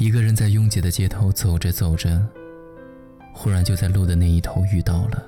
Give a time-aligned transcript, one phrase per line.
[0.00, 2.26] 一个人在拥挤的街头走着走着，
[3.34, 5.22] 忽然就在路的那一头遇到了。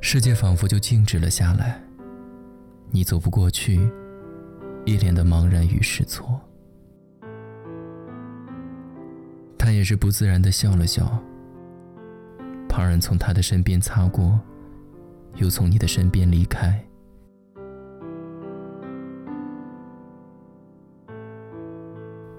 [0.00, 1.80] 世界仿佛就静止了下来，
[2.90, 3.88] 你走不过去，
[4.84, 6.40] 一脸的茫然与失措。
[9.56, 11.22] 他也是不自然的笑了笑。
[12.68, 14.40] 旁人从他的身边擦过，
[15.36, 16.84] 又从你的身边离开。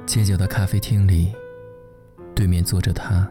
[0.06, 1.34] 街角的咖啡厅里，
[2.36, 3.28] 对面坐着他，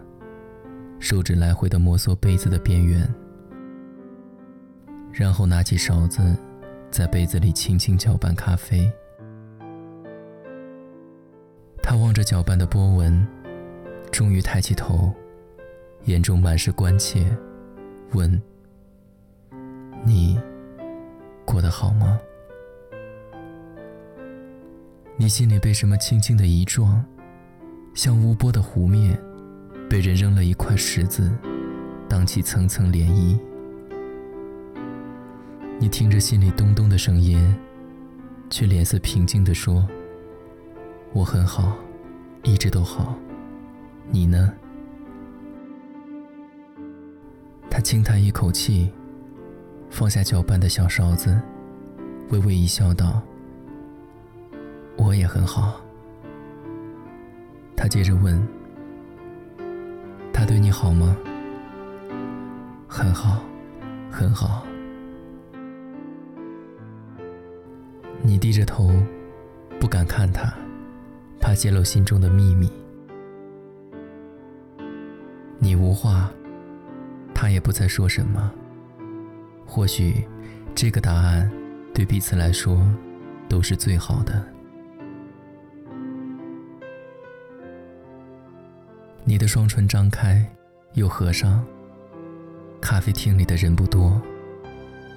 [0.98, 3.08] 手指来回的摩挲杯子的边缘，
[5.12, 6.36] 然后拿起勺子，
[6.90, 8.90] 在杯子里轻轻搅拌咖啡。
[11.82, 13.26] 他望着搅拌的波纹，
[14.10, 15.12] 终于抬起头，
[16.04, 17.24] 眼中满是关切，
[18.12, 18.42] 问
[20.04, 20.40] ：“你
[21.44, 22.18] 过得好吗？”
[25.22, 27.00] 你心里被什么轻轻的一撞，
[27.94, 29.16] 像无波的湖面，
[29.88, 31.30] 被人扔了一块石子，
[32.08, 33.38] 荡起层层涟漪。
[35.78, 37.56] 你听着心里咚咚的声音，
[38.50, 39.88] 却脸色平静地说
[41.14, 41.78] ：“我很好，
[42.42, 43.16] 一直都好。
[44.10, 44.52] 你呢？”
[47.70, 48.90] 他轻叹一口气，
[49.88, 51.40] 放下搅拌的小勺子，
[52.30, 53.22] 微微一笑，道。
[55.02, 55.80] 我也很好。
[57.76, 58.40] 他接着问
[60.32, 61.16] ：“他对你好吗
[62.86, 63.42] ？”“很好，
[64.08, 64.64] 很好。”
[68.22, 68.92] 你低着头，
[69.80, 70.54] 不敢看他，
[71.40, 72.70] 怕泄露心中的秘密。
[75.58, 76.30] 你无话，
[77.34, 78.52] 他也不再说什么。
[79.66, 80.24] 或许，
[80.76, 81.50] 这个答案
[81.92, 82.80] 对彼此来说
[83.48, 84.51] 都是最好的。
[89.32, 90.44] 你的双唇张开，
[90.92, 91.64] 又合上。
[92.82, 94.20] 咖啡厅里的人不多，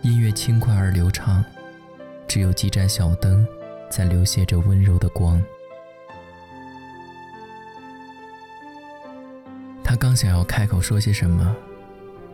[0.04, 1.44] 音乐轻快而流畅，
[2.26, 3.46] 只有几盏小灯
[3.90, 5.44] 在流泻着温柔的光。
[9.84, 11.54] 他刚想要开口说些什么，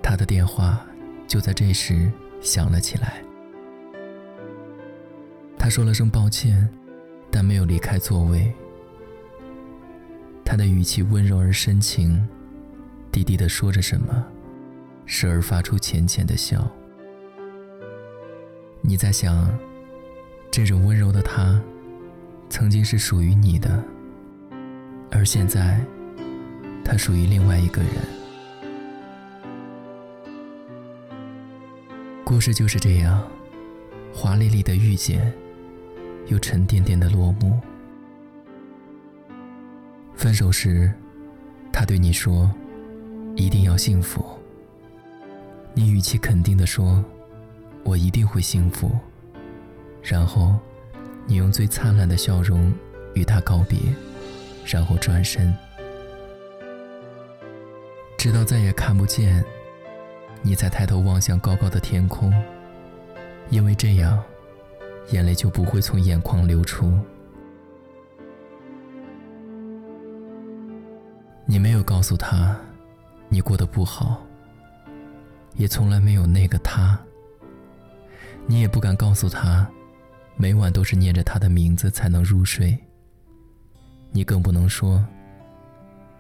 [0.04, 0.86] 他的电话
[1.28, 3.24] 就在这时响了起来。
[5.58, 6.70] 他说了声抱歉，
[7.32, 8.54] 但没有离开座位。
[10.52, 12.28] 他的语气温柔而深情，
[13.10, 14.22] 低低的说着什么，
[15.06, 16.70] 时而发出浅浅的笑。
[18.82, 19.50] 你在想，
[20.52, 21.58] 这种温柔的他，
[22.50, 23.82] 曾经是属于你的，
[25.10, 25.80] 而现在，
[26.84, 27.94] 他属于另外一个人。
[32.26, 33.26] 故事就是这样，
[34.14, 35.32] 华丽丽的遇见，
[36.28, 37.58] 又沉甸甸的落幕。
[40.22, 40.94] 分手时，
[41.74, 42.48] 他对你说
[43.36, 44.24] ：“一定要幸福。”
[45.74, 47.04] 你语气肯定地说
[47.84, 48.92] ：“我一定会幸福。”
[50.04, 50.60] 然后，
[51.26, 52.72] 你用最灿烂的笑容
[53.16, 53.80] 与他告别，
[54.64, 55.52] 然后转身，
[58.16, 59.44] 直到再也看不见，
[60.44, 62.32] 你才抬头望向高高的天空，
[63.50, 64.24] 因为这样，
[65.10, 66.96] 眼泪就不会从眼眶流出。
[71.52, 72.56] 你没有告诉他，
[73.28, 74.26] 你过得不好，
[75.56, 76.98] 也从来没有那个他。
[78.48, 79.70] 你也不敢告诉他，
[80.38, 82.80] 每晚都是念着他的名字才能入睡。
[84.12, 85.06] 你更不能说，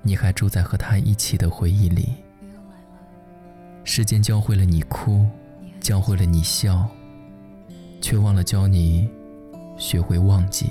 [0.01, 2.09] 你还住在和他一起的回忆里。
[3.85, 5.25] 时间教会了你哭，
[5.79, 6.85] 教会了你笑，
[8.01, 9.09] 却忘了教你
[9.77, 10.69] 学会忘记。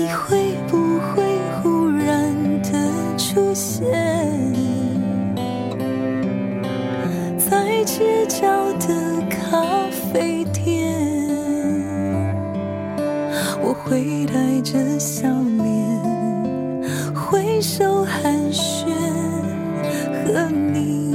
[0.00, 1.22] 你会不会
[1.60, 2.72] 忽然的
[3.18, 3.86] 出现
[7.36, 8.48] 在街角
[8.78, 9.60] 的咖
[9.90, 10.96] 啡店？
[13.62, 15.68] 我会带着笑脸
[17.14, 18.86] 挥手寒暄
[20.24, 21.14] 和你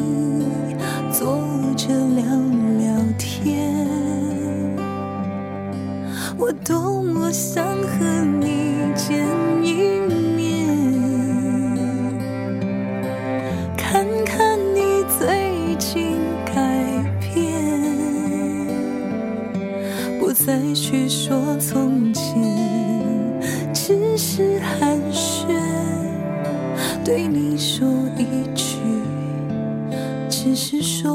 [1.11, 1.39] 坐
[1.75, 2.23] 着聊
[2.77, 3.73] 聊天。
[6.37, 8.05] 我多么想和
[8.39, 8.54] 你
[30.81, 31.14] 是说